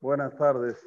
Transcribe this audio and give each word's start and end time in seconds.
Buenas 0.00 0.36
tardes. 0.36 0.78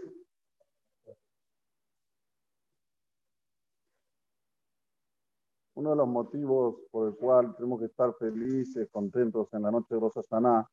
Uno 5.74 5.90
de 5.90 5.96
los 5.98 6.08
motivos 6.08 6.78
por 6.92 7.10
el 7.10 7.16
cual 7.18 7.54
tenemos 7.58 7.80
que 7.82 7.88
estar 7.88 8.14
felices, 8.16 8.88
contentos 8.90 9.54
en 9.54 9.64
la 9.64 9.72
noche 9.72 9.96
de 9.96 10.00
Rosa 10.00 10.24
Saná, 10.24 10.66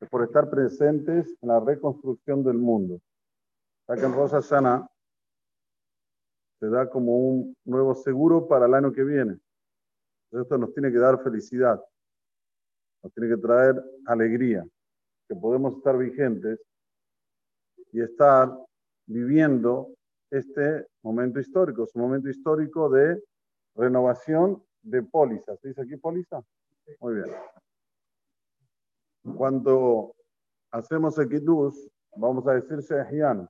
es 0.00 0.08
por 0.08 0.22
estar 0.22 0.48
presentes 0.48 1.36
en 1.40 1.48
la 1.48 1.58
reconstrucción 1.58 2.44
del 2.44 2.58
mundo. 2.58 3.00
Ya 3.88 3.96
que 3.96 4.04
en 4.04 4.14
Rosa 4.14 4.40
Saná 4.40 4.88
se 6.60 6.68
da 6.68 6.88
como 6.88 7.16
un 7.16 7.56
nuevo 7.64 7.96
seguro 7.96 8.46
para 8.46 8.66
el 8.66 8.74
año 8.74 8.92
que 8.92 9.02
viene. 9.02 9.40
Esto 10.30 10.58
nos 10.58 10.72
tiene 10.74 10.92
que 10.92 10.98
dar 10.98 11.20
felicidad, 11.24 11.84
nos 13.02 13.12
tiene 13.14 13.34
que 13.34 13.42
traer 13.42 13.82
alegría, 14.06 14.64
que 15.28 15.34
podemos 15.34 15.76
estar 15.76 15.98
vigentes 15.98 16.60
y 17.92 18.00
estar 18.00 18.50
viviendo 19.06 19.94
este 20.30 20.86
momento 21.02 21.38
histórico, 21.38 21.84
es 21.84 21.94
un 21.94 22.02
momento 22.02 22.28
histórico 22.28 22.88
de 22.88 23.22
renovación 23.74 24.62
de 24.82 25.02
pólizas. 25.02 25.60
¿Se 25.60 25.68
dice 25.68 25.82
aquí 25.82 25.96
póliza? 25.96 26.42
Muy 27.00 27.14
bien. 27.14 27.26
Cuando 29.36 30.14
hacemos 30.72 31.18
el 31.18 31.28
Kiddush, 31.28 31.76
vamos 32.16 32.46
a 32.46 32.54
decir 32.54 32.78
Shehianu. 32.78 33.46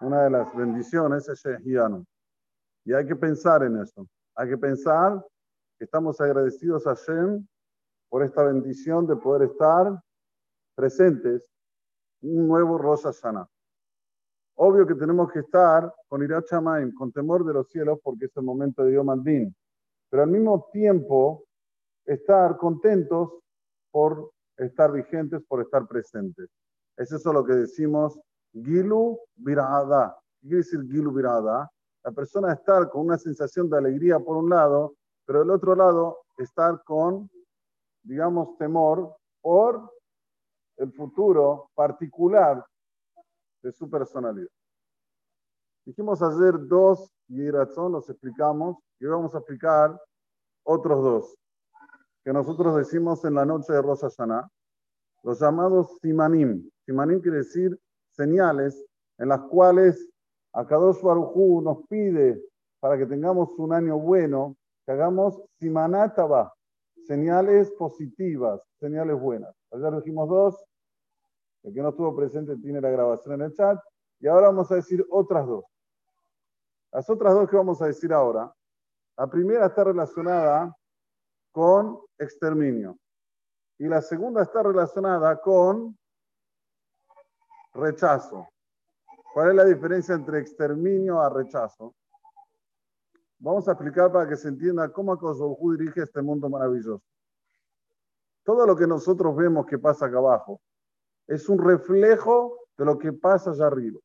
Una 0.00 0.24
de 0.24 0.30
las 0.30 0.54
bendiciones 0.56 1.28
es 1.28 1.40
Shehianu. 1.44 2.04
Y 2.84 2.92
hay 2.94 3.06
que 3.06 3.14
pensar 3.14 3.62
en 3.62 3.80
eso. 3.80 4.06
Hay 4.34 4.48
que 4.48 4.58
pensar 4.58 5.24
que 5.78 5.84
estamos 5.84 6.20
agradecidos 6.20 6.86
a 6.86 6.94
Shem 6.94 7.46
por 8.08 8.22
esta 8.24 8.42
bendición 8.44 9.06
de 9.06 9.16
poder 9.16 9.50
estar 9.50 10.02
presentes 10.74 11.48
un 12.22 12.48
nuevo 12.48 12.78
Rosh 12.78 13.02
Hashanah. 13.02 13.48
Obvio 14.56 14.86
que 14.86 14.94
tenemos 14.94 15.30
que 15.32 15.40
estar 15.40 15.92
con 16.08 16.22
Irat 16.22 16.46
con 16.96 17.12
temor 17.12 17.44
de 17.44 17.54
los 17.54 17.68
cielos, 17.68 17.98
porque 18.02 18.26
es 18.26 18.36
el 18.36 18.44
momento 18.44 18.84
de 18.84 18.94
Yom 18.94 19.10
Aldin. 19.10 19.54
Pero 20.10 20.22
al 20.22 20.30
mismo 20.30 20.68
tiempo, 20.72 21.44
estar 22.04 22.56
contentos 22.58 23.30
por 23.90 24.30
estar 24.56 24.92
vigentes, 24.92 25.42
por 25.48 25.62
estar 25.62 25.86
presentes. 25.86 26.48
Es 26.96 27.10
eso 27.12 27.32
lo 27.32 27.44
que 27.44 27.54
decimos 27.54 28.18
Gilu 28.52 29.18
Virada. 29.36 30.16
¿Qué 30.40 30.48
quiere 30.48 30.58
decir 30.58 30.80
Gilu 30.82 31.12
Virada? 31.12 31.70
La 32.04 32.12
persona 32.12 32.52
estar 32.52 32.90
con 32.90 33.06
una 33.06 33.18
sensación 33.18 33.70
de 33.70 33.78
alegría 33.78 34.18
por 34.18 34.36
un 34.36 34.50
lado, 34.50 34.94
pero 35.24 35.40
del 35.40 35.50
otro 35.50 35.74
lado 35.74 36.18
estar 36.36 36.82
con, 36.84 37.30
digamos, 38.02 38.56
temor 38.58 39.16
por 39.40 39.90
el 40.76 40.92
futuro 40.92 41.70
particular 41.74 42.64
de 43.62 43.72
su 43.72 43.88
personalidad. 43.88 44.50
Dijimos 45.84 46.22
hacer 46.22 46.54
dos 46.66 47.12
razón 47.50 47.92
los 47.92 48.08
explicamos, 48.10 48.76
y 49.00 49.06
vamos 49.06 49.34
a 49.34 49.38
explicar 49.38 49.98
otros 50.64 51.02
dos, 51.02 51.38
que 52.24 52.32
nosotros 52.32 52.76
decimos 52.76 53.24
en 53.24 53.34
la 53.34 53.44
noche 53.44 53.72
de 53.72 53.82
Rosa 53.82 54.08
Hashanah, 54.08 54.48
los 55.22 55.40
llamados 55.40 55.98
simanim. 56.00 56.68
Simanim 56.84 57.20
quiere 57.20 57.38
decir 57.38 57.78
señales 58.10 58.84
en 59.18 59.28
las 59.28 59.40
cuales 59.42 60.08
Akadosh 60.52 61.00
Barujú 61.00 61.62
nos 61.62 61.86
pide 61.88 62.40
para 62.80 62.98
que 62.98 63.06
tengamos 63.06 63.48
un 63.58 63.72
año 63.72 63.98
bueno, 63.98 64.56
que 64.84 64.92
hagamos 64.92 65.40
simanataba, 65.58 66.52
señales 67.06 67.70
positivas, 67.72 68.62
señales 68.78 69.18
buenas. 69.18 69.54
Ayer 69.70 69.92
dijimos 69.96 70.28
dos, 70.28 70.64
el 71.62 71.72
que 71.72 71.80
no 71.80 71.90
estuvo 71.90 72.14
presente 72.14 72.56
tiene 72.56 72.80
la 72.80 72.90
grabación 72.90 73.34
en 73.34 73.42
el 73.42 73.54
chat. 73.54 73.78
Y 74.20 74.26
ahora 74.26 74.48
vamos 74.48 74.70
a 74.70 74.76
decir 74.76 75.04
otras 75.10 75.46
dos. 75.46 75.64
Las 76.92 77.08
otras 77.08 77.34
dos 77.34 77.48
que 77.48 77.56
vamos 77.56 77.80
a 77.82 77.86
decir 77.86 78.12
ahora. 78.12 78.52
La 79.16 79.26
primera 79.26 79.66
está 79.66 79.84
relacionada 79.84 80.76
con 81.52 82.00
exterminio. 82.18 82.98
Y 83.78 83.86
la 83.86 84.00
segunda 84.00 84.42
está 84.42 84.62
relacionada 84.62 85.40
con 85.40 85.96
rechazo. 87.74 88.48
¿Cuál 89.32 89.50
es 89.50 89.54
la 89.56 89.64
diferencia 89.64 90.14
entre 90.14 90.40
exterminio 90.40 91.20
a 91.20 91.30
rechazo? 91.30 91.94
Vamos 93.42 93.66
a 93.66 93.72
explicar 93.72 94.12
para 94.12 94.28
que 94.28 94.36
se 94.36 94.46
entienda 94.46 94.88
cómo 94.92 95.12
Akosobu 95.12 95.72
dirige 95.72 96.02
este 96.02 96.22
mundo 96.22 96.48
maravilloso. 96.48 97.02
Todo 98.44 98.64
lo 98.64 98.76
que 98.76 98.86
nosotros 98.86 99.34
vemos 99.34 99.66
que 99.66 99.80
pasa 99.80 100.06
acá 100.06 100.18
abajo, 100.18 100.60
es 101.26 101.48
un 101.48 101.58
reflejo 101.58 102.56
de 102.78 102.84
lo 102.84 102.96
que 102.96 103.12
pasa 103.12 103.50
allá 103.50 103.66
arriba. 103.66 103.98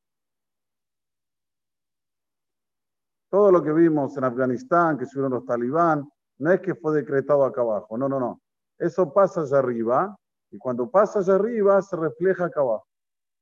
Todo 3.30 3.52
lo 3.52 3.62
que 3.62 3.72
vimos 3.74 4.18
en 4.18 4.24
Afganistán, 4.24 4.98
que 4.98 5.06
subieron 5.06 5.34
los 5.34 5.46
talibán, 5.46 6.10
no 6.40 6.52
es 6.52 6.60
que 6.60 6.74
fue 6.74 6.96
decretado 6.96 7.44
acá 7.44 7.62
abajo, 7.62 7.96
no, 7.96 8.10
no, 8.10 8.20
no. 8.20 8.42
Eso 8.80 9.14
pasa 9.14 9.42
allá 9.42 9.60
arriba 9.60 10.18
y 10.50 10.58
cuando 10.58 10.90
pasa 10.90 11.20
allá 11.20 11.36
arriba 11.36 11.80
se 11.84 11.96
refleja 11.96 12.46
acá 12.46 12.62
abajo. 12.62 12.88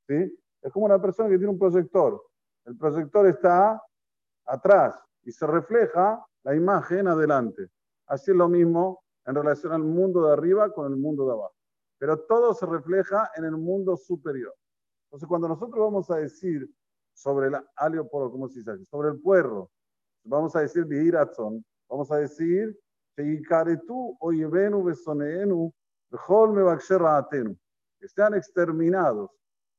¿sí? 0.09 0.37
Es 0.61 0.73
como 0.73 0.87
una 0.87 1.01
persona 1.01 1.29
que 1.29 1.37
tiene 1.37 1.53
un 1.53 1.59
proyector. 1.59 2.21
El 2.65 2.75
proyector 2.77 3.27
está 3.27 3.81
atrás 4.45 5.05
y 5.25 5.31
se 5.31 5.45
refleja 5.45 6.25
la 6.43 6.55
imagen 6.55 7.07
adelante. 7.07 7.67
Así 8.07 8.31
es 8.31 8.37
lo 8.37 8.47
mismo 8.47 9.03
en 9.25 9.35
relación 9.35 9.73
al 9.73 9.83
mundo 9.83 10.27
de 10.27 10.33
arriba 10.33 10.71
con 10.71 10.91
el 10.91 10.97
mundo 10.97 11.25
de 11.25 11.33
abajo 11.33 11.55
pero 11.97 12.19
todo 12.19 12.53
se 12.53 12.65
refleja 12.65 13.31
en 13.35 13.45
el 13.45 13.57
mundo 13.57 13.97
superior. 13.97 14.53
Entonces, 15.05 15.27
cuando 15.27 15.47
nosotros 15.47 15.79
vamos 15.79 16.11
a 16.11 16.17
decir 16.17 16.69
sobre 17.13 17.47
el 17.47 17.55
alioporo, 17.77 18.31
¿cómo 18.31 18.49
se 18.49 18.59
dice? 18.59 18.85
Sobre 18.85 19.09
el 19.09 19.21
puerro, 19.21 19.71
vamos 20.23 20.55
a 20.55 20.61
decir 20.61 20.85
vihiratzon, 20.85 21.65
vamos 21.89 22.11
a 22.11 22.17
decir 22.17 22.77
que 23.15 23.39
sean 28.07 28.33
exterminados, 28.33 29.31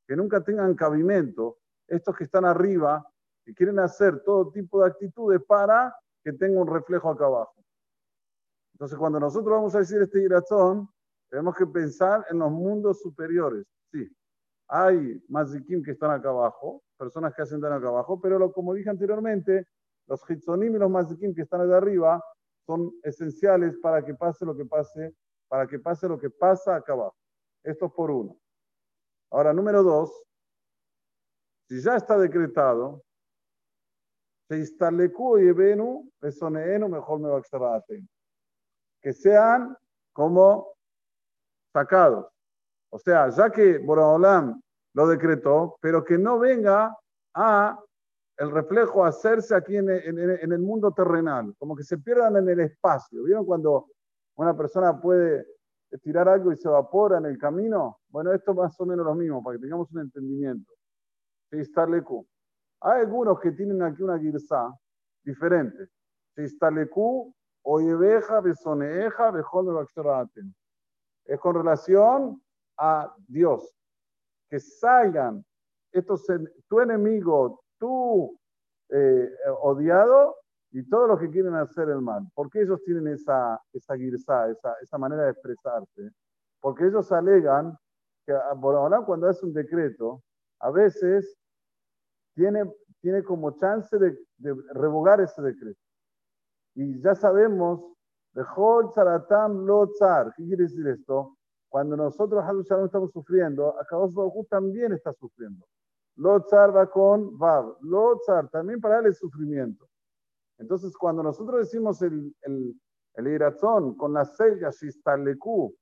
que 0.08 0.16
nunca 0.16 0.42
tengan 0.42 0.74
cabimento, 0.74 1.58
estos 1.86 2.16
que 2.16 2.24
están 2.24 2.44
arriba, 2.44 3.06
que 3.46 3.54
quieren 3.54 3.78
hacer 3.78 4.22
todo 4.24 4.50
tipo 4.50 4.82
de 4.82 4.88
actitudes 4.88 5.40
para 5.46 5.94
que 6.24 6.32
tenga 6.32 6.60
un 6.60 6.66
reflejo 6.66 7.08
acá 7.08 7.26
abajo. 7.26 7.54
Entonces, 8.74 8.98
cuando 8.98 9.20
nosotros 9.20 9.52
vamos 9.52 9.74
a 9.76 9.78
decir 9.78 10.02
este 10.02 10.20
iratzón, 10.20 10.88
tenemos 11.30 11.54
que 11.54 11.64
pensar 11.64 12.26
en 12.28 12.40
los 12.40 12.50
mundos 12.50 13.00
superiores. 13.00 13.64
Sí, 13.92 14.10
hay 14.66 15.22
mazikim 15.28 15.80
que 15.82 15.92
están 15.92 16.10
acá 16.10 16.30
abajo, 16.30 16.82
personas 16.98 17.32
que 17.34 17.42
hacen 17.42 17.64
acá 17.64 17.86
abajo, 17.86 18.20
pero 18.20 18.52
como 18.52 18.74
dije 18.74 18.90
anteriormente, 18.90 19.68
los 20.08 20.20
hitzonim 20.28 20.74
y 20.74 20.78
los 20.78 20.90
mazikim 20.90 21.32
que 21.32 21.42
están 21.42 21.60
allá 21.60 21.76
arriba 21.76 22.22
son 22.66 22.92
esenciales 23.04 23.78
para 23.78 24.04
que 24.04 24.14
pase 24.14 24.44
lo 24.44 24.56
que 24.56 24.64
pase, 24.64 25.14
para 25.46 25.68
que 25.68 25.78
pase 25.78 26.08
lo 26.08 26.18
que 26.18 26.30
pasa 26.30 26.74
acá 26.74 26.94
abajo. 26.94 27.16
Esto 27.62 27.86
es 27.86 27.92
por 27.92 28.10
uno. 28.10 28.36
Ahora, 29.30 29.52
número 29.52 29.84
dos, 29.84 30.10
si 31.68 31.80
ya 31.80 31.94
está 31.96 32.18
decretado, 32.18 33.04
se 34.35 34.35
instalecu 34.35 34.35
y 34.35 34.35
venu, 34.35 34.35
mejor 34.35 34.35
me 34.35 34.35
va 34.35 34.35
a 34.35 34.35
Que 39.00 39.12
sean 39.12 39.76
como 40.12 40.68
sacados. 41.72 42.26
O 42.90 42.98
sea, 42.98 43.28
ya 43.30 43.50
que 43.50 43.78
Boraholam 43.78 44.60
lo 44.94 45.06
decretó, 45.06 45.76
pero 45.80 46.04
que 46.04 46.16
no 46.16 46.38
venga 46.38 46.96
a 47.34 47.78
el 48.38 48.50
reflejo 48.50 49.04
hacerse 49.04 49.54
aquí 49.54 49.76
en, 49.76 49.88
en, 49.90 50.52
el 50.52 50.58
mundo 50.58 50.92
terrenal, 50.92 51.54
como 51.58 51.74
que 51.74 51.82
se 51.82 51.98
pierdan 51.98 52.36
en 52.36 52.48
el 52.48 52.60
espacio. 52.60 53.22
¿Vieron 53.22 53.46
cuando 53.46 53.86
una 54.36 54.54
persona 54.54 55.00
puede 55.00 55.46
tirar 56.02 56.28
algo 56.28 56.52
y 56.52 56.56
se 56.56 56.68
evapora 56.68 57.18
en 57.18 57.26
el 57.26 57.38
camino? 57.38 58.00
Bueno, 58.08 58.32
esto 58.32 58.54
más 58.54 58.78
o 58.78 58.84
menos 58.84 59.06
lo 59.06 59.14
mismo, 59.14 59.42
para 59.42 59.56
que 59.56 59.62
tengamos 59.62 59.90
un 59.92 60.00
entendimiento. 60.00 60.72
Hay 62.86 63.00
algunos 63.00 63.40
que 63.40 63.50
tienen 63.50 63.82
aquí 63.82 64.00
una 64.00 64.16
girsa 64.16 64.72
diferente. 65.24 65.88
Oyebeja, 67.62 68.40
Besoneeja, 68.40 69.32
Bejol, 69.32 69.66
Bebaksharaten 69.66 70.54
es 71.24 71.40
con 71.40 71.56
relación 71.56 72.40
a 72.78 73.12
Dios. 73.26 73.74
Que 74.48 74.60
salgan 74.60 75.44
estos, 75.90 76.26
tu 76.68 76.80
enemigo, 76.80 77.64
tu 77.76 78.38
eh, 78.90 79.30
odiado 79.62 80.36
y 80.70 80.88
todos 80.88 81.08
los 81.08 81.18
que 81.18 81.28
quieren 81.28 81.56
hacer 81.56 81.88
el 81.88 82.00
mal. 82.00 82.22
¿Por 82.34 82.48
qué 82.50 82.60
ellos 82.60 82.80
tienen 82.84 83.08
esa, 83.08 83.60
esa 83.72 83.94
esa, 83.96 84.74
esa 84.80 84.98
manera 84.98 85.24
de 85.24 85.30
expresarse? 85.32 86.12
Porque 86.60 86.86
ellos 86.86 87.10
alegan 87.10 87.76
que 88.24 88.32
ahora 88.32 89.00
cuando 89.00 89.28
hace 89.28 89.44
un 89.44 89.52
decreto, 89.52 90.22
a 90.60 90.70
veces 90.70 91.36
tiene, 92.36 92.72
tiene 93.00 93.24
como 93.24 93.56
chance 93.56 93.98
de, 93.98 94.16
de 94.36 94.54
revogar 94.74 95.20
ese 95.20 95.42
decreto. 95.42 95.80
Y 96.74 97.00
ya 97.00 97.16
sabemos 97.16 97.80
¿Qué 100.36 100.44
quiere 100.44 100.62
decir 100.62 100.86
esto? 100.86 101.36
cuando 101.68 101.96
nosotros 101.96 102.42
no 102.70 102.84
estamos 102.86 103.10
sufriendo, 103.12 103.78
Akadosh 103.78 104.14
Baruj 104.14 104.46
también 104.48 104.92
está 104.92 105.12
sufriendo. 105.12 105.66
Lotzar 106.16 106.74
va 106.74 106.90
con 106.90 107.36
Vav. 107.36 107.76
Lotzar, 107.82 108.48
también 108.48 108.80
para 108.80 109.00
él 109.00 109.06
es 109.06 109.18
sufrimiento. 109.18 109.86
Entonces, 110.58 110.96
cuando 110.96 111.22
nosotros 111.22 111.60
decimos 111.60 112.00
el, 112.00 112.34
el, 112.42 112.80
el 113.14 113.26
irazón 113.26 113.94
con 113.94 114.14
la 114.14 114.24
selga 114.24 114.70
Shistaleku, 114.70 115.74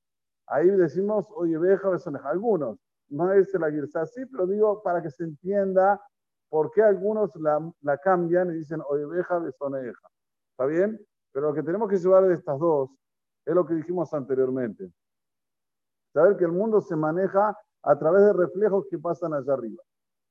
ahí 0.47 0.69
decimos, 0.71 1.27
oye, 1.35 1.57
veja, 1.57 1.89
algunos. 2.25 2.77
No 3.07 3.31
es 3.31 3.51
girsa 3.53 4.01
así, 4.01 4.25
pero 4.25 4.47
digo 4.47 4.81
para 4.83 5.01
que 5.01 5.11
se 5.11 5.23
entienda 5.23 6.01
por 6.49 6.71
qué 6.71 6.81
algunos 6.83 7.31
la, 7.35 7.97
cambian 7.97 8.51
y 8.51 8.59
dicen, 8.59 8.81
oye, 8.87 9.05
veja, 9.05 9.39
besoneja. 9.39 10.09
¿Está 10.51 10.65
bien? 10.65 10.99
Pero 11.31 11.49
lo 11.49 11.53
que 11.53 11.63
tenemos 11.63 11.89
que 11.89 11.97
llevar 11.97 12.25
de 12.27 12.33
estas 12.33 12.59
dos 12.59 12.89
es 13.45 13.53
lo 13.53 13.65
que 13.65 13.73
dijimos 13.73 14.13
anteriormente. 14.13 14.89
Saber 16.13 16.37
que 16.37 16.45
el 16.45 16.51
mundo 16.51 16.81
se 16.81 16.95
maneja 16.95 17.57
a 17.83 17.99
través 17.99 18.23
de 18.23 18.33
reflejos 18.33 18.85
que 18.89 18.97
pasan 18.97 19.33
allá 19.33 19.53
arriba. 19.53 19.83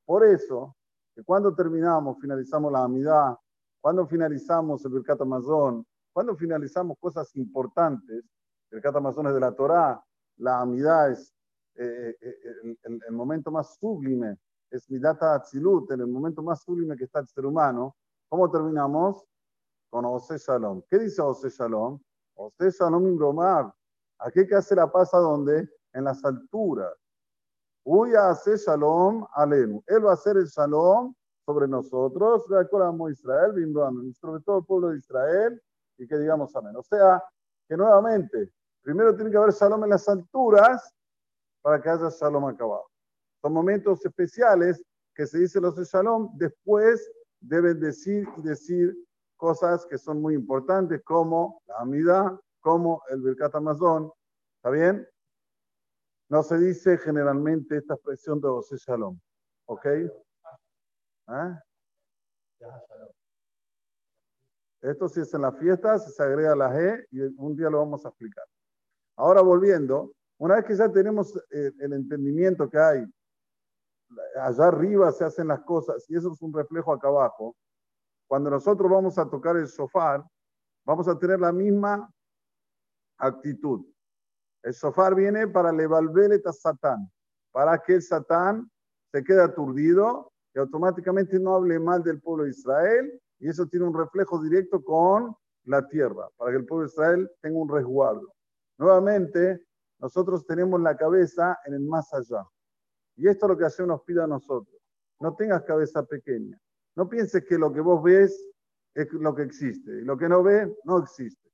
Por 0.04 0.24
eso, 0.24 0.76
cuando 1.24 1.54
terminamos, 1.54 2.18
finalizamos 2.20 2.72
la 2.72 2.84
amidad, 2.84 3.36
cuando 3.80 4.06
finalizamos 4.06 4.84
el 4.84 4.92
Birkat 4.92 5.20
Amazon, 5.20 5.86
cuando 6.12 6.34
finalizamos 6.36 6.96
cosas 6.98 7.34
importantes, 7.36 8.24
el 8.70 8.76
Birkat 8.78 8.96
Amazon 8.96 9.26
es 9.26 9.34
de 9.34 9.40
la 9.40 9.52
Torá, 9.52 10.02
la 10.38 10.60
amidad 10.60 11.10
es 11.10 11.34
eh, 11.76 12.16
eh, 12.20 12.36
eh, 12.44 12.76
el, 12.84 13.12
momento 13.12 13.50
más 13.50 13.76
sublime, 13.78 14.36
es 14.74 14.90
Midata 14.90 15.34
Atzilut, 15.34 15.90
en 15.92 16.00
el 16.00 16.08
momento 16.08 16.42
más 16.42 16.62
sublime 16.62 16.96
que 16.96 17.04
está 17.04 17.20
el 17.20 17.28
ser 17.28 17.46
humano. 17.46 17.94
¿Cómo 18.28 18.50
terminamos? 18.50 19.24
Con 19.88 20.04
Ose 20.04 20.36
Shalom. 20.38 20.82
¿Qué 20.90 20.98
dice 20.98 21.22
Ose 21.22 21.48
Shalom? 21.48 22.00
Ose 22.34 22.70
Shalom 22.70 23.06
Imbromar. 23.06 23.72
Aquí 24.18 24.46
que 24.46 24.56
hace 24.56 24.74
la 24.74 24.90
paz 24.90 25.14
a 25.14 25.18
dónde? 25.18 25.68
En 25.92 26.04
las 26.04 26.24
alturas. 26.24 26.92
Uy 27.84 28.14
a 28.14 28.30
hacer 28.30 28.56
Shalom 28.56 29.24
Alenu. 29.34 29.82
Él 29.86 30.04
va 30.04 30.10
a 30.10 30.14
hacer 30.14 30.36
el 30.36 30.46
Shalom 30.46 31.14
sobre 31.44 31.68
nosotros, 31.68 32.44
recordamos 32.48 33.12
Israel, 33.12 33.52
sobre 34.18 34.42
todo 34.42 34.58
el 34.58 34.64
pueblo 34.64 34.88
de 34.88 34.96
Israel, 34.96 35.62
y 35.98 36.06
que 36.06 36.16
digamos 36.16 36.56
amén. 36.56 36.74
O 36.74 36.82
sea, 36.82 37.22
que 37.68 37.76
nuevamente, 37.76 38.50
primero 38.82 39.14
tiene 39.14 39.30
que 39.30 39.36
haber 39.36 39.52
Shalom 39.52 39.84
en 39.84 39.90
las 39.90 40.08
alturas 40.08 40.92
para 41.62 41.80
que 41.80 41.90
haya 41.90 42.08
Shalom 42.08 42.46
acabado. 42.46 42.93
Son 43.44 43.52
momentos 43.52 44.02
especiales 44.06 44.82
que 45.14 45.26
se 45.26 45.40
dice 45.40 45.60
los 45.60 45.76
de 45.76 45.84
Shalom, 45.84 46.30
después 46.38 47.12
deben 47.40 47.78
decir 47.78 48.26
y 48.38 48.40
decir 48.40 48.96
cosas 49.36 49.84
que 49.84 49.98
son 49.98 50.22
muy 50.22 50.32
importantes, 50.32 51.02
como 51.04 51.60
la 51.66 51.76
amida, 51.80 52.40
como 52.60 53.02
el 53.10 53.20
Birkat 53.20 53.54
Amazon. 53.54 54.10
¿Está 54.56 54.70
bien? 54.70 55.06
No 56.30 56.42
se 56.42 56.56
dice 56.56 56.96
generalmente 56.96 57.76
esta 57.76 57.92
expresión 57.92 58.40
de 58.40 58.48
José 58.48 58.76
Shalom. 58.78 59.20
¿Ok? 59.66 59.88
¿Ah? 61.26 61.62
Esto 64.80 65.06
sí 65.06 65.20
es 65.20 65.34
en 65.34 65.42
la 65.42 65.52
fiesta, 65.52 65.98
se 65.98 66.22
agrega 66.22 66.56
la 66.56 66.70
G 66.72 67.06
y 67.10 67.20
un 67.20 67.54
día 67.54 67.68
lo 67.68 67.80
vamos 67.80 68.06
a 68.06 68.08
explicar. 68.08 68.46
Ahora 69.16 69.42
volviendo, 69.42 70.14
una 70.38 70.54
vez 70.54 70.64
que 70.64 70.76
ya 70.76 70.90
tenemos 70.90 71.36
eh, 71.50 71.72
el 71.78 71.92
entendimiento 71.92 72.70
que 72.70 72.78
hay, 72.78 73.04
allá 74.40 74.66
arriba 74.66 75.10
se 75.12 75.24
hacen 75.24 75.48
las 75.48 75.60
cosas 75.60 76.04
y 76.08 76.16
eso 76.16 76.32
es 76.32 76.42
un 76.42 76.52
reflejo 76.52 76.92
acá 76.92 77.08
abajo, 77.08 77.56
cuando 78.26 78.50
nosotros 78.50 78.90
vamos 78.90 79.18
a 79.18 79.28
tocar 79.28 79.56
el 79.56 79.68
sofá, 79.68 80.26
vamos 80.84 81.08
a 81.08 81.18
tener 81.18 81.40
la 81.40 81.52
misma 81.52 82.10
actitud. 83.18 83.84
El 84.62 84.74
sofá 84.74 85.10
viene 85.10 85.46
para 85.46 85.72
levalver 85.72 86.40
a 86.44 86.52
Satán, 86.52 87.10
para 87.52 87.78
que 87.78 87.94
el 87.94 88.02
Satán 88.02 88.70
se 89.12 89.22
quede 89.22 89.42
aturdido 89.42 90.32
y 90.54 90.58
automáticamente 90.58 91.38
no 91.38 91.54
hable 91.54 91.78
mal 91.78 92.02
del 92.02 92.20
pueblo 92.20 92.44
de 92.44 92.50
Israel, 92.50 93.20
y 93.38 93.48
eso 93.48 93.66
tiene 93.66 93.86
un 93.86 93.96
reflejo 93.96 94.40
directo 94.42 94.82
con 94.82 95.36
la 95.64 95.86
tierra, 95.88 96.28
para 96.36 96.52
que 96.52 96.58
el 96.58 96.66
pueblo 96.66 96.86
de 96.86 96.92
Israel 96.92 97.30
tenga 97.42 97.58
un 97.58 97.68
resguardo. 97.68 98.32
Nuevamente, 98.78 99.64
nosotros 99.98 100.46
tenemos 100.46 100.80
la 100.80 100.96
cabeza 100.96 101.58
en 101.66 101.74
el 101.74 101.80
más 101.80 102.12
allá. 102.14 102.44
Y 103.16 103.28
esto 103.28 103.46
es 103.46 103.50
lo 103.50 103.58
que 103.58 103.64
Hashem 103.64 103.86
nos 103.86 104.02
pide 104.02 104.22
a 104.22 104.26
nosotros. 104.26 104.76
No 105.20 105.34
tengas 105.34 105.62
cabeza 105.62 106.04
pequeña. 106.04 106.58
No 106.96 107.08
pienses 107.08 107.44
que 107.44 107.58
lo 107.58 107.72
que 107.72 107.80
vos 107.80 108.02
ves 108.02 108.48
es 108.94 109.12
lo 109.12 109.34
que 109.34 109.42
existe 109.42 109.90
y 110.00 110.04
lo 110.04 110.16
que 110.16 110.28
no 110.28 110.42
ves 110.42 110.68
no 110.84 110.98
existe. 110.98 111.50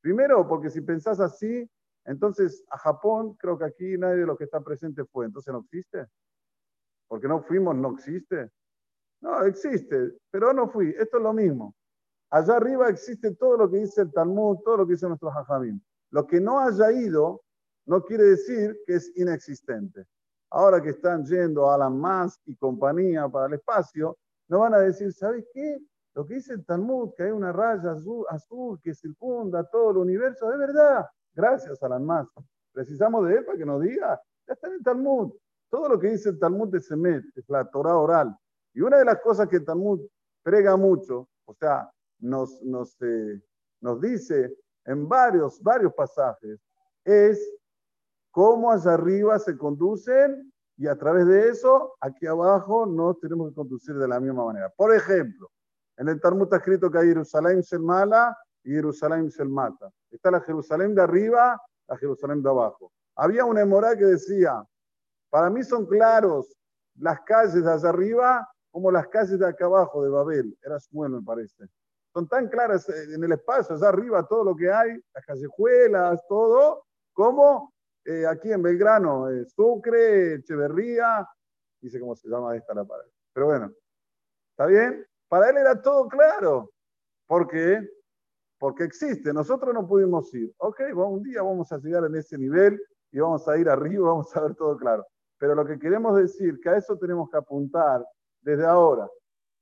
Primero, 0.00 0.46
porque 0.46 0.70
si 0.70 0.80
pensás 0.80 1.20
así, 1.20 1.68
entonces 2.04 2.64
a 2.70 2.78
Japón 2.78 3.34
creo 3.34 3.58
que 3.58 3.64
aquí 3.64 3.98
nadie 3.98 4.20
de 4.20 4.26
los 4.26 4.38
que 4.38 4.44
está 4.44 4.60
presente 4.60 5.04
fue. 5.04 5.26
Entonces 5.26 5.52
no 5.52 5.60
existe. 5.60 6.06
Porque 7.08 7.28
no 7.28 7.42
fuimos, 7.42 7.76
no 7.76 7.92
existe. 7.92 8.50
No, 9.20 9.42
existe, 9.44 10.12
pero 10.30 10.52
no 10.52 10.68
fui. 10.68 10.94
Esto 10.98 11.16
es 11.16 11.22
lo 11.22 11.32
mismo. 11.32 11.74
Allá 12.30 12.56
arriba 12.56 12.88
existe 12.88 13.34
todo 13.34 13.56
lo 13.56 13.70
que 13.70 13.78
dice 13.78 14.02
el 14.02 14.12
Talmud, 14.12 14.58
todo 14.64 14.78
lo 14.78 14.86
que 14.86 14.92
dice 14.92 15.08
nuestro 15.08 15.30
Jajamim. 15.30 15.80
Lo 16.10 16.26
que 16.26 16.40
no 16.40 16.60
haya 16.60 16.92
ido 16.92 17.42
no 17.86 18.02
quiere 18.04 18.24
decir 18.24 18.78
que 18.86 18.94
es 18.94 19.12
inexistente. 19.16 20.04
Ahora 20.50 20.80
que 20.80 20.90
están 20.90 21.24
yendo 21.24 21.70
a 21.70 21.78
la 21.78 21.90
más 21.90 22.40
y 22.46 22.56
compañía 22.56 23.28
para 23.28 23.46
el 23.46 23.54
espacio, 23.54 24.16
no 24.48 24.60
van 24.60 24.74
a 24.74 24.78
decir, 24.78 25.12
¿sabes 25.12 25.44
qué? 25.52 25.78
Lo 26.14 26.26
que 26.26 26.34
dice 26.34 26.54
el 26.54 26.64
Talmud, 26.64 27.12
que 27.14 27.24
hay 27.24 27.30
una 27.30 27.52
raya 27.52 27.94
azul, 28.30 28.80
que 28.82 28.94
circunda 28.94 29.64
todo 29.64 29.90
el 29.90 29.96
universo, 29.98 30.50
es 30.52 30.58
verdad. 30.58 31.06
Gracias 31.34 31.82
a 31.82 31.88
la 31.88 31.98
más. 31.98 32.26
Precisamos 32.72 33.26
de 33.28 33.36
él 33.36 33.44
para 33.44 33.58
que 33.58 33.66
nos 33.66 33.82
diga, 33.82 34.20
ya 34.46 34.54
está 34.54 34.68
en 34.68 34.74
el 34.74 34.82
Talmud. 34.82 35.32
Todo 35.68 35.88
lo 35.88 35.98
que 35.98 36.10
dice 36.10 36.30
el 36.30 36.38
Talmud 36.38 36.68
de 36.68 36.80
Semet, 36.80 37.24
es 37.34 37.48
la 37.48 37.68
Torah 37.68 37.96
oral. 37.96 38.36
Y 38.72 38.80
una 38.80 38.98
de 38.98 39.04
las 39.04 39.20
cosas 39.20 39.48
que 39.48 39.56
el 39.56 39.64
Talmud 39.64 40.00
prega 40.42 40.76
mucho, 40.76 41.28
o 41.44 41.54
sea, 41.54 41.90
nos, 42.20 42.62
nos, 42.62 42.96
eh, 43.02 43.42
nos 43.80 44.00
dice 44.00 44.56
en 44.84 45.08
varios, 45.08 45.60
varios 45.62 45.92
pasajes, 45.92 46.60
es 47.04 47.52
cómo 48.36 48.70
allá 48.70 48.92
arriba 48.92 49.38
se 49.38 49.56
conducen 49.56 50.52
y 50.76 50.86
a 50.88 50.94
través 50.94 51.26
de 51.26 51.48
eso, 51.48 51.94
aquí 52.02 52.26
abajo, 52.26 52.84
nos 52.84 53.18
tenemos 53.18 53.48
que 53.48 53.54
conducir 53.54 53.94
de 53.94 54.06
la 54.06 54.20
misma 54.20 54.44
manera. 54.44 54.70
Por 54.76 54.94
ejemplo, 54.94 55.50
en 55.96 56.10
el 56.10 56.20
Talmud 56.20 56.42
está 56.42 56.58
escrito 56.58 56.90
que 56.90 56.98
hay 56.98 57.06
Jerusalén 57.06 57.62
se 57.62 57.78
mala 57.78 58.36
y 58.62 58.72
Jerusalén 58.72 59.30
se 59.30 59.42
mata. 59.46 59.90
Está 60.10 60.30
la 60.30 60.42
Jerusalén 60.42 60.94
de 60.94 61.00
arriba, 61.00 61.58
la 61.88 61.96
Jerusalén 61.96 62.42
de 62.42 62.50
abajo. 62.50 62.92
Había 63.14 63.46
una 63.46 63.62
emorá 63.62 63.96
que 63.96 64.04
decía, 64.04 64.62
para 65.30 65.48
mí 65.48 65.64
son 65.64 65.86
claros 65.86 66.54
las 66.96 67.22
calles 67.22 67.64
de 67.64 67.72
allá 67.72 67.88
arriba 67.88 68.46
como 68.70 68.90
las 68.90 69.08
calles 69.08 69.38
de 69.38 69.48
acá 69.48 69.64
abajo 69.64 70.04
de 70.04 70.10
Babel. 70.10 70.58
Era 70.62 70.76
bueno, 70.90 71.20
me 71.20 71.24
parece. 71.24 71.64
Son 72.12 72.28
tan 72.28 72.50
claras 72.50 72.86
en 72.90 73.24
el 73.24 73.32
espacio, 73.32 73.76
allá 73.76 73.88
arriba, 73.88 74.26
todo 74.26 74.44
lo 74.44 74.54
que 74.54 74.70
hay, 74.70 74.90
las 75.14 75.24
callejuelas, 75.24 76.20
todo, 76.28 76.84
como 77.14 77.72
eh, 78.06 78.26
aquí 78.26 78.52
en 78.52 78.62
Belgrano, 78.62 79.28
eh, 79.28 79.44
Sucre, 79.46 80.34
Echeverría, 80.34 81.28
dice 81.80 81.98
cómo 81.98 82.14
se 82.14 82.28
llama 82.28 82.56
esta 82.56 82.72
la 82.72 82.84
pared. 82.84 83.10
Pero 83.32 83.46
bueno, 83.46 83.72
¿está 84.50 84.66
bien? 84.66 85.04
Para 85.28 85.50
él 85.50 85.56
era 85.56 85.82
todo 85.82 86.08
claro. 86.08 86.70
¿Por 87.26 87.48
qué? 87.48 87.86
Porque 88.58 88.84
existe. 88.84 89.32
Nosotros 89.32 89.74
no 89.74 89.86
pudimos 89.86 90.32
ir. 90.34 90.54
Ok, 90.58 90.80
un 90.94 91.22
día 91.22 91.42
vamos 91.42 91.72
a 91.72 91.78
llegar 91.78 92.04
en 92.04 92.14
ese 92.14 92.38
nivel 92.38 92.80
y 93.10 93.18
vamos 93.18 93.46
a 93.48 93.58
ir 93.58 93.68
arriba, 93.68 94.08
vamos 94.10 94.34
a 94.36 94.40
ver 94.40 94.54
todo 94.54 94.76
claro. 94.76 95.04
Pero 95.38 95.54
lo 95.54 95.66
que 95.66 95.78
queremos 95.78 96.16
decir, 96.16 96.60
que 96.60 96.70
a 96.70 96.76
eso 96.76 96.96
tenemos 96.96 97.28
que 97.28 97.36
apuntar 97.36 98.06
desde 98.40 98.64
ahora. 98.64 99.08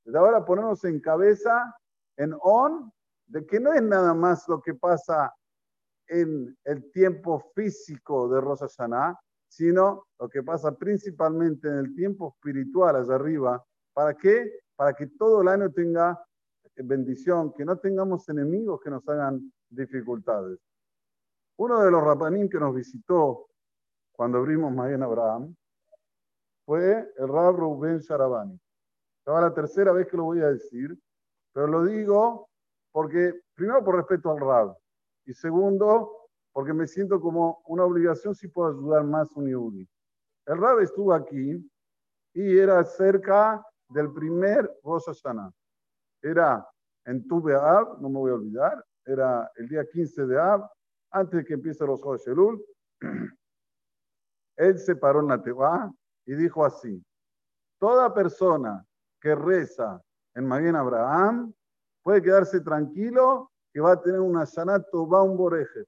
Desde 0.03 0.19
ahora 0.19 0.45
ponernos 0.45 0.83
en 0.85 0.99
cabeza, 0.99 1.75
en 2.15 2.35
on, 2.41 2.91
de 3.25 3.43
que 3.45 3.59
no 3.59 3.73
es 3.73 3.81
nada 3.81 4.13
más 4.13 4.47
lo 4.47 4.61
que 4.61 4.75
pasa 4.75 5.33
en 6.07 6.57
el 6.63 6.91
tiempo 6.91 7.51
físico 7.55 8.27
de 8.29 8.41
Rosa 8.41 8.67
Hashanah, 8.67 9.19
sino 9.47 10.07
lo 10.19 10.29
que 10.29 10.43
pasa 10.43 10.75
principalmente 10.77 11.67
en 11.67 11.77
el 11.77 11.95
tiempo 11.95 12.35
espiritual 12.35 12.95
allá 12.95 13.15
arriba. 13.15 13.63
¿Para 13.93 14.13
qué? 14.13 14.59
Para 14.75 14.93
que 14.93 15.07
todo 15.07 15.41
el 15.41 15.47
año 15.47 15.71
tenga 15.71 16.21
bendición, 16.75 17.53
que 17.53 17.63
no 17.63 17.77
tengamos 17.77 18.27
enemigos 18.29 18.81
que 18.81 18.89
nos 18.89 19.07
hagan 19.07 19.51
dificultades. 19.69 20.59
Uno 21.57 21.81
de 21.81 21.89
los 21.89 22.03
rapanín 22.03 22.49
que 22.49 22.59
nos 22.59 22.75
visitó 22.75 23.47
cuando 24.11 24.39
abrimos 24.39 24.73
Mayen 24.73 25.03
Abraham 25.03 25.55
fue 26.65 27.13
el 27.17 27.27
Rab 27.27 27.55
Rubén 27.55 27.99
Sharabani. 27.99 28.59
Estaba 29.19 29.41
la 29.41 29.53
tercera 29.53 29.91
vez 29.91 30.07
que 30.07 30.17
lo 30.17 30.25
voy 30.25 30.41
a 30.41 30.51
decir, 30.51 30.97
pero 31.53 31.67
lo 31.67 31.85
digo 31.85 32.49
porque, 32.91 33.41
primero, 33.55 33.83
por 33.83 33.95
respeto 33.95 34.31
al 34.31 34.39
Rab, 34.39 34.77
y 35.25 35.33
segundo, 35.33 36.29
porque 36.53 36.73
me 36.73 36.87
siento 36.87 37.19
como 37.19 37.61
una 37.65 37.83
obligación 37.83 38.33
si 38.35 38.47
puedo 38.47 38.69
ayudar 38.69 39.03
más 39.03 39.29
a 39.35 39.39
un 39.39 39.47
Yehudi. 39.47 39.87
El 40.45 40.57
Rab 40.57 40.79
estuvo 40.79 41.13
aquí 41.13 41.69
y 42.33 42.57
era 42.57 42.83
cerca 42.83 43.65
del 43.89 44.11
primer 44.13 44.71
Rosh. 44.83 45.21
Era 46.21 46.67
en 47.05 47.27
Tu 47.27 47.49
Av, 47.49 47.99
no 47.99 48.09
me 48.09 48.19
voy 48.19 48.31
a 48.31 48.35
olvidar, 48.35 48.85
era 49.05 49.51
el 49.55 49.67
día 49.67 49.85
15 49.85 50.25
de 50.25 50.39
Av, 50.39 50.69
antes 51.11 51.39
de 51.39 51.45
que 51.45 51.53
empiece 51.53 51.85
los 51.85 52.01
Rosh 52.01 52.27
Elul. 52.27 52.63
Él 54.57 54.79
se 54.79 54.95
paró 54.95 55.19
en 55.19 55.27
la 55.27 55.41
Teba 55.41 55.91
y 56.25 56.35
dijo 56.35 56.63
así, 56.63 57.03
toda 57.79 58.13
persona 58.13 58.85
que 59.19 59.35
reza 59.35 60.01
en 60.33 60.47
Maguen 60.47 60.75
Abraham 60.75 61.53
puede 62.01 62.21
quedarse 62.21 62.61
tranquilo 62.61 63.51
que 63.75 63.81
va 63.81 63.91
a 63.91 64.01
tener 64.01 64.21
un 64.21 64.37
boreje, 65.35 65.83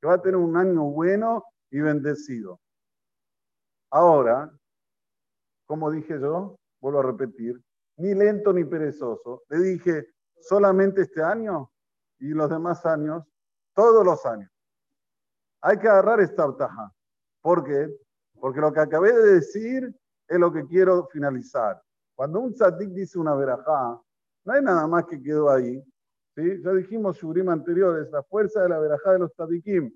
que 0.00 0.06
va 0.06 0.14
a 0.14 0.22
tener 0.22 0.36
un 0.36 0.56
año 0.56 0.84
bueno 0.84 1.44
y 1.72 1.80
bendecido. 1.80 2.60
Ahora, 3.90 4.48
como 5.66 5.90
dije 5.90 6.20
yo, 6.20 6.54
vuelvo 6.80 7.00
a 7.00 7.02
repetir, 7.02 7.60
ni 7.96 8.14
lento 8.14 8.52
ni 8.52 8.64
perezoso. 8.64 9.42
Le 9.48 9.58
dije, 9.58 10.06
solamente 10.38 11.02
este 11.02 11.20
año 11.20 11.68
y 12.20 12.28
los 12.28 12.48
demás 12.48 12.86
años, 12.86 13.24
todos 13.74 14.06
los 14.06 14.24
años. 14.24 14.48
Hay 15.62 15.80
que 15.80 15.88
agarrar 15.88 16.20
esta 16.20 16.46
ventaja. 16.46 16.92
¿Por 17.40 17.64
qué? 17.64 17.92
Porque 18.38 18.60
lo 18.60 18.72
que 18.72 18.80
acabé 18.82 19.12
de 19.12 19.34
decir 19.34 19.92
es 20.28 20.38
lo 20.38 20.52
que 20.52 20.64
quiero 20.64 21.08
finalizar. 21.08 21.82
Cuando 22.14 22.38
un 22.38 22.54
tzadik 22.54 22.90
dice 22.90 23.18
una 23.18 23.34
verajá, 23.34 24.00
no 24.44 24.52
hay 24.52 24.62
nada 24.62 24.86
más 24.86 25.06
que 25.06 25.20
quedó 25.20 25.50
ahí. 25.50 25.84
¿Sí? 26.34 26.62
Ya 26.62 26.72
dijimos, 26.72 27.16
Shurim 27.16 27.48
anteriores, 27.48 28.10
la 28.10 28.22
fuerza 28.22 28.62
de 28.62 28.68
la 28.68 28.78
verajá 28.78 29.12
de 29.12 29.20
los 29.20 29.32
tzadikim, 29.32 29.92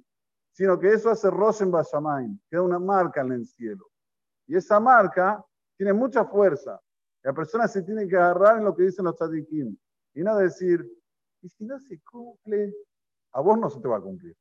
sino 0.52 0.78
que 0.78 0.92
eso 0.92 1.10
hace 1.10 1.30
Rosen 1.30 1.70
Bashamayim, 1.70 2.38
queda 2.48 2.62
una 2.62 2.78
marca 2.78 3.20
en 3.20 3.32
el 3.32 3.46
cielo. 3.46 3.86
Y 4.46 4.56
esa 4.56 4.80
marca 4.80 5.44
tiene 5.76 5.92
mucha 5.92 6.24
fuerza. 6.24 6.80
La 7.22 7.32
persona 7.32 7.66
se 7.68 7.82
tiene 7.82 8.06
que 8.08 8.16
agarrar 8.16 8.58
en 8.58 8.64
lo 8.64 8.74
que 8.74 8.84
dicen 8.84 9.04
los 9.04 9.16
tzadikim 9.16 9.76
y 10.14 10.22
no 10.22 10.36
decir, 10.38 10.86
y 11.42 11.48
si 11.48 11.64
no 11.64 11.78
se 11.78 12.00
cumple, 12.00 12.74
a 13.32 13.40
vos 13.40 13.58
no 13.58 13.68
se 13.68 13.80
te 13.80 13.88
va 13.88 13.98
a 13.98 14.00
cumplir. 14.00 14.34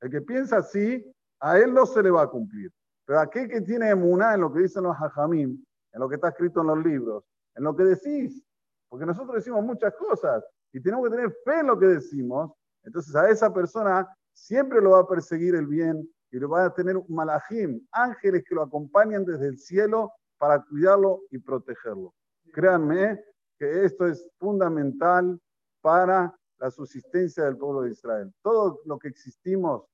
El 0.00 0.10
que 0.10 0.20
piensa 0.20 0.58
así, 0.58 1.04
a 1.40 1.58
él 1.58 1.72
no 1.72 1.86
se 1.86 2.02
le 2.02 2.10
va 2.10 2.22
a 2.22 2.26
cumplir. 2.28 2.70
Pero 3.06 3.20
aquel 3.20 3.48
que 3.48 3.60
tiene 3.60 3.88
emuná 3.90 4.34
en 4.34 4.42
lo 4.42 4.52
que 4.52 4.60
dicen 4.60 4.82
los 4.82 4.96
hajamim, 4.96 5.64
en 5.92 6.00
lo 6.00 6.08
que 6.08 6.16
está 6.16 6.28
escrito 6.28 6.60
en 6.60 6.66
los 6.66 6.84
libros, 6.84 7.24
en 7.54 7.64
lo 7.64 7.74
que 7.74 7.84
decís, 7.84 8.42
porque 8.88 9.06
nosotros 9.06 9.36
decimos 9.36 9.64
muchas 9.64 9.94
cosas 9.94 10.44
y 10.74 10.80
tenemos 10.80 11.08
que 11.08 11.16
tener 11.16 11.32
fe 11.44 11.60
en 11.60 11.68
lo 11.68 11.78
que 11.78 11.86
decimos, 11.86 12.50
entonces 12.82 13.14
a 13.14 13.30
esa 13.30 13.54
persona 13.54 14.08
siempre 14.32 14.80
lo 14.80 14.90
va 14.90 15.00
a 15.00 15.06
perseguir 15.06 15.54
el 15.54 15.68
bien 15.68 16.06
y 16.32 16.38
lo 16.38 16.48
va 16.48 16.64
a 16.64 16.74
tener 16.74 16.96
un 16.96 17.06
malajim, 17.08 17.80
ángeles 17.92 18.42
que 18.44 18.56
lo 18.56 18.62
acompañan 18.62 19.24
desde 19.24 19.46
el 19.46 19.56
cielo 19.56 20.12
para 20.36 20.60
cuidarlo 20.64 21.22
y 21.30 21.38
protegerlo. 21.38 22.12
Créanme 22.52 23.24
que 23.56 23.84
esto 23.84 24.08
es 24.08 24.28
fundamental 24.40 25.40
para 25.80 26.36
la 26.58 26.70
subsistencia 26.72 27.44
del 27.44 27.56
pueblo 27.56 27.82
de 27.82 27.92
Israel. 27.92 28.34
Todo 28.42 28.80
lo 28.84 28.98
que 28.98 29.08
existimos 29.08 29.84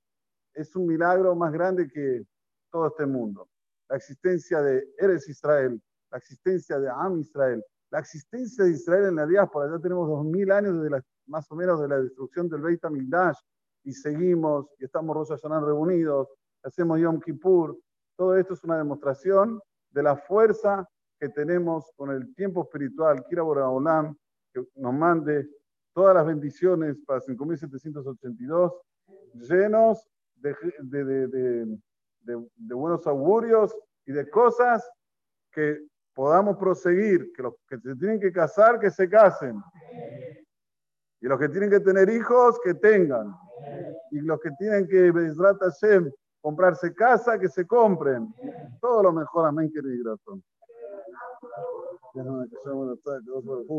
es 0.54 0.74
un 0.74 0.86
milagro 0.86 1.36
más 1.36 1.52
grande 1.52 1.88
que 1.88 2.24
todo 2.70 2.86
este 2.86 3.04
mundo. 3.04 3.50
La 3.90 3.96
existencia 3.96 4.62
de 4.62 4.88
Eres 4.96 5.28
Israel, 5.28 5.78
la 6.10 6.16
existencia 6.16 6.78
de 6.78 6.88
Am 6.88 7.18
Israel, 7.18 7.62
la 7.90 7.98
existencia 7.98 8.64
de 8.64 8.72
Israel 8.72 9.06
en 9.06 9.16
la 9.16 9.26
diáspora. 9.26 9.70
Ya 9.70 9.78
tenemos 9.80 10.08
dos 10.08 10.24
mil 10.24 10.50
años 10.52 10.80
desde 10.82 11.02
más 11.26 11.50
o 11.50 11.56
menos 11.56 11.80
de 11.80 11.88
la 11.88 12.00
destrucción 12.00 12.48
del 12.48 12.60
Beit 12.60 12.84
HaMikdash 12.84 13.38
y 13.84 13.92
seguimos 13.92 14.66
y 14.78 14.84
estamos 14.84 15.14
Rosh 15.16 15.28
Hashanah 15.28 15.60
reunidos, 15.60 16.28
hacemos 16.62 17.00
Yom 17.00 17.20
Kippur. 17.20 17.78
Todo 18.16 18.36
esto 18.36 18.54
es 18.54 18.64
una 18.64 18.78
demostración 18.78 19.60
de 19.90 20.02
la 20.02 20.16
fuerza 20.16 20.88
que 21.18 21.28
tenemos 21.28 21.90
con 21.96 22.10
el 22.10 22.34
tiempo 22.34 22.62
espiritual. 22.62 23.24
Kira 23.28 23.42
Boraholam, 23.42 24.16
que 24.52 24.64
nos 24.76 24.94
mande 24.94 25.48
todas 25.92 26.14
las 26.14 26.26
bendiciones 26.26 26.98
para 27.06 27.20
5.782, 27.20 28.72
llenos 29.34 30.08
de, 30.36 30.56
de, 30.80 31.04
de, 31.28 31.78
de, 32.20 32.74
buenos 32.74 33.06
augurios 33.06 33.76
y 34.06 34.12
de 34.12 34.28
cosas 34.30 34.88
que 35.52 35.86
podamos 36.14 36.56
proseguir, 36.56 37.32
que 37.32 37.42
los 37.42 37.54
que 37.68 37.78
se 37.78 37.94
tienen 37.96 38.20
que 38.20 38.32
casar, 38.32 38.78
que 38.78 38.90
se 38.90 39.08
casen. 39.08 39.62
Y 41.20 41.26
los 41.26 41.38
que 41.38 41.48
tienen 41.48 41.70
que 41.70 41.80
tener 41.80 42.08
hijos, 42.08 42.58
que 42.64 42.74
tengan. 42.74 43.34
Y 44.10 44.20
los 44.20 44.40
que 44.40 44.50
tienen 44.58 44.86
que, 44.88 45.12
Hashem, 45.12 46.10
comprarse 46.40 46.94
casa, 46.94 47.38
que 47.38 47.48
se 47.48 47.66
compren. 47.66 48.34
Todo 48.80 49.02
lo 49.04 49.12
mejor, 49.12 49.46
amén, 49.46 49.70
querido 49.72 50.18